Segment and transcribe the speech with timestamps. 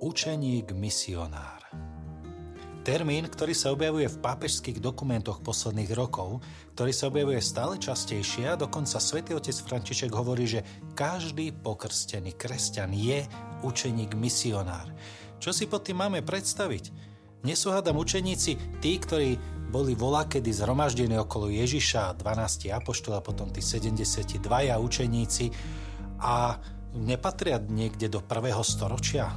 [0.00, 1.60] učeník misionár.
[2.80, 6.40] Termín, ktorý sa objavuje v pápežských dokumentoch posledných rokov,
[6.72, 10.64] ktorý sa objavuje stále častejšie a dokonca svätý otec František hovorí, že
[10.96, 13.28] každý pokrstený kresťan je
[13.60, 14.88] učeník misionár.
[15.36, 16.88] Čo si pod tým máme predstaviť?
[17.44, 19.36] Nesú hádam učeníci tí, ktorí
[19.68, 24.40] boli volakedy zhromaždení okolo Ježiša, 12 apoštol a potom tí 72
[24.80, 25.52] učeníci
[26.20, 26.56] a
[26.96, 29.30] nepatria niekde do prvého storočia,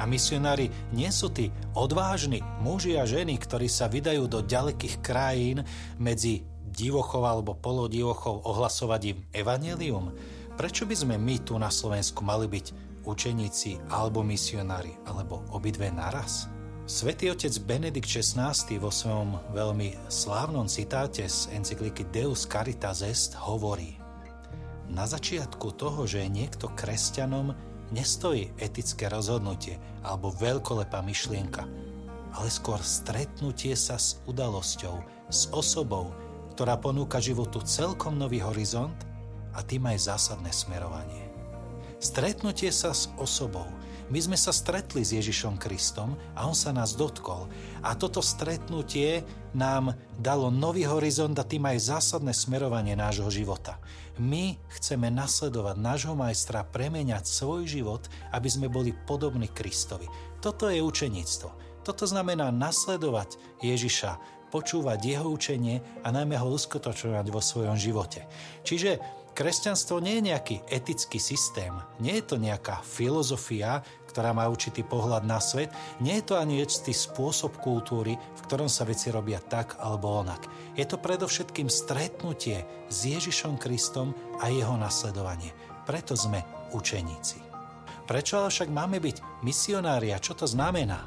[0.00, 5.60] a misionári nie sú tí odvážni muži a ženy, ktorí sa vydajú do ďalekých krajín
[6.00, 6.40] medzi
[6.72, 10.16] divochov alebo polodivochov ohlasovať im evanelium.
[10.56, 12.66] Prečo by sme my tu na Slovensku mali byť
[13.04, 16.48] učeníci alebo misionári, alebo obidve naraz?
[16.90, 18.50] Svetý otec Benedikt XVI
[18.82, 23.94] vo svojom veľmi slávnom citáte z encykliky Deus Caritas Est hovorí
[24.90, 27.54] Na začiatku toho, že je niekto kresťanom,
[27.90, 31.66] nestojí etické rozhodnutie alebo veľkolepá myšlienka,
[32.34, 34.96] ale skôr stretnutie sa s udalosťou,
[35.30, 36.14] s osobou,
[36.54, 38.94] ktorá ponúka životu celkom nový horizont
[39.54, 41.26] a tým aj zásadné smerovanie.
[42.00, 43.66] Stretnutie sa s osobou,
[44.10, 47.46] my sme sa stretli s Ježišom Kristom a on sa nás dotkol.
[47.86, 49.22] A toto stretnutie
[49.54, 53.78] nám dalo nový horizont a tým aj zásadné smerovanie nášho života.
[54.18, 58.02] My chceme nasledovať nášho majstra, premeniať svoj život,
[58.34, 60.10] aby sme boli podobní Kristovi.
[60.42, 61.48] Toto je učeníctvo.
[61.86, 64.18] Toto znamená nasledovať Ježiša,
[64.50, 68.26] počúvať jeho učenie a najmä ho uskutočňovať vo svojom živote.
[68.66, 68.98] Čiže
[69.30, 71.70] Kresťanstvo nie je nejaký etický systém,
[72.02, 75.70] nie je to nejaká filozofia, ktorá má určitý pohľad na svet,
[76.02, 80.50] nie je to ani istý spôsob kultúry, v ktorom sa veci robia tak alebo onak.
[80.74, 84.10] Je to predovšetkým stretnutie s Ježišom Kristom
[84.42, 85.54] a jeho nasledovanie.
[85.86, 86.42] Preto sme
[86.74, 87.38] učeníci.
[88.10, 91.06] Prečo ale však máme byť misionári a čo to znamená?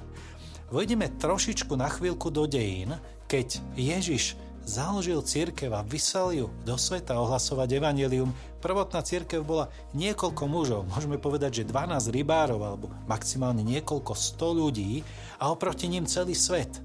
[0.72, 2.96] Vojdeme trošičku na chvíľku do dejín,
[3.28, 8.32] keď Ježiš založil církev a vyslal ju do sveta ohlasovať evanelium.
[8.64, 15.04] Prvotná církev bola niekoľko mužov, môžeme povedať, že 12 rybárov alebo maximálne niekoľko 100 ľudí
[15.44, 16.80] a oproti ním celý svet.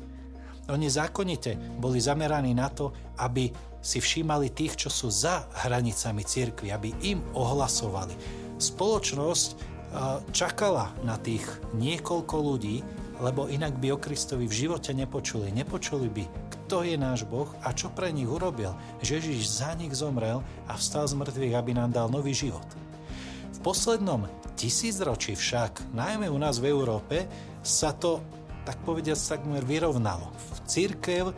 [0.69, 6.75] Oni zákonite boli zameraní na to, aby si všímali tých, čo sú za hranicami církvy,
[6.75, 8.13] aby im ohlasovali.
[8.59, 9.49] Spoločnosť
[10.35, 12.85] čakala na tých niekoľko ľudí,
[13.19, 15.51] lebo inak by o Kristovi v živote nepočuli.
[15.51, 18.75] Nepočuli by, kto je náš Boh a čo pre nich urobil.
[19.03, 22.67] Že Ježiš za nich zomrel a vstal z mŕtvych, aby nám dal nový život.
[23.55, 27.27] V poslednom tisícročí však, najmä u nás v Európe,
[27.63, 28.23] sa to,
[28.63, 30.31] tak povediať, takmer vyrovnalo.
[30.31, 31.35] V církev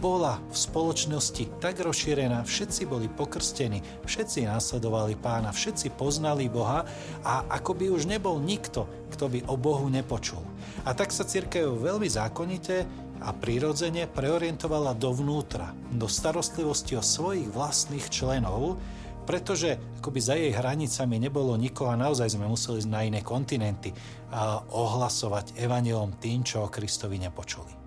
[0.00, 6.86] bola v spoločnosti tak rozšírená, všetci boli pokrstení, všetci následovali pána, všetci poznali Boha
[7.26, 10.40] a ako by už nebol nikto, kto by o Bohu nepočul.
[10.88, 12.88] A tak sa církev veľmi zákonite
[13.22, 18.82] a prirodzene preorientovala dovnútra, do starostlivosti o svojich vlastných členov,
[19.22, 23.94] pretože akoby za jej hranicami nebolo nikoho a naozaj sme museli ísť na iné kontinenty
[24.34, 27.81] a ohlasovať evanielom tým, čo o Kristovi nepočuli.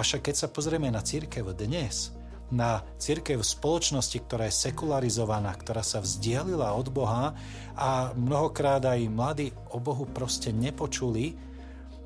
[0.00, 2.16] Avšak keď sa pozrieme na církev dnes,
[2.48, 7.36] na církev spoločnosti, ktorá je sekularizovaná, ktorá sa vzdialila od Boha
[7.76, 11.36] a mnohokrát aj mladí o Bohu proste nepočuli,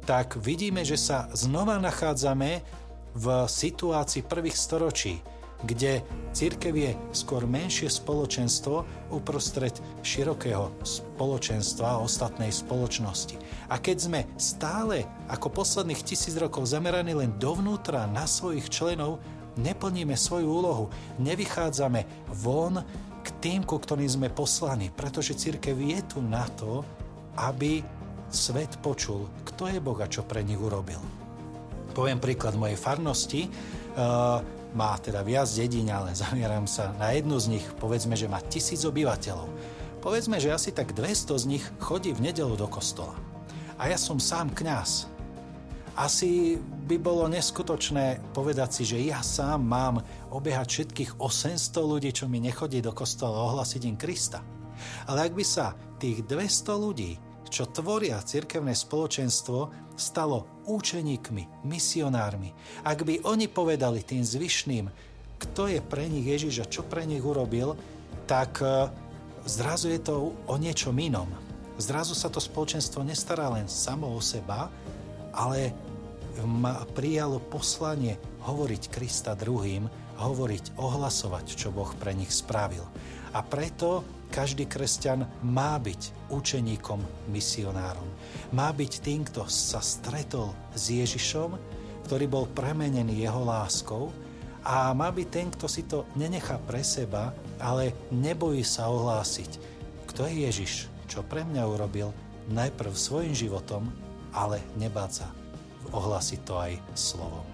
[0.02, 2.66] tak vidíme, že sa znova nachádzame
[3.14, 5.22] v situácii prvých storočí,
[5.62, 6.02] kde
[6.34, 8.82] církev je skôr menšie spoločenstvo
[9.14, 13.38] uprostred širokého spoločenstva a ostatnej spoločnosti.
[13.70, 19.22] A keď sme stále ako posledných tisíc rokov zameraní len dovnútra na svojich členov,
[19.54, 20.84] neplníme svoju úlohu,
[21.22, 22.04] nevychádzame
[22.34, 22.82] von
[23.24, 26.84] k tým, ku ktorým sme poslaní, pretože církev je tu na to,
[27.40, 27.80] aby
[28.28, 30.98] svet počul, kto je Boh a čo pre nich urobil.
[31.94, 33.46] Poviem príklad mojej farnosti.
[33.94, 34.42] Uh,
[34.74, 37.66] má teda viac dedín, ale zamieram sa na jednu z nich.
[37.78, 39.48] Povedzme, že má tisíc obyvateľov.
[40.04, 43.16] Povedzme, že asi tak 200 z nich chodí v nedelu do kostola.
[43.80, 45.08] A ja som sám kňaz.
[45.94, 50.02] Asi by bolo neskutočné povedať si, že ja sám mám
[50.34, 54.42] obiehať všetkých 800 ľudí, čo mi nechodí do kostola ohlasiť im Krista.
[55.06, 55.72] Ale ak by sa
[56.02, 57.16] tých 200 ľudí
[57.48, 59.58] čo tvoria cirkevné spoločenstvo,
[59.94, 62.50] stalo účeníkmi, misionármi.
[62.82, 64.86] Ak by oni povedali tým zvyšným,
[65.38, 67.76] kto je pre nich Ježiš a čo pre nich urobil,
[68.24, 68.88] tak e,
[69.44, 71.28] zrazu je to o niečom inom.
[71.76, 74.70] Zrazu sa to spoločenstvo nestará len samo o seba,
[75.34, 75.74] ale
[76.94, 79.86] prijalo poslanie hovoriť Krista druhým
[80.18, 82.84] hovoriť, ohlasovať, čo Boh pre nich spravil.
[83.34, 88.06] A preto každý kresťan má byť učeníkom, misionárom.
[88.50, 91.54] Má byť tým, kto sa stretol s Ježišom,
[92.06, 94.10] ktorý bol premenený jeho láskou
[94.66, 97.30] a má byť ten, kto si to nenechá pre seba,
[97.62, 99.60] ale nebojí sa ohlásiť.
[100.10, 100.72] Kto je Ježiš?
[101.06, 102.10] Čo pre mňa urobil?
[102.50, 103.88] Najprv svojim životom,
[104.34, 105.26] ale nebáť sa
[105.94, 107.53] ohlásiť to aj slovom.